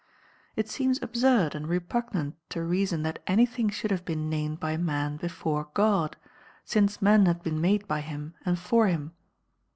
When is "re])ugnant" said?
1.67-2.33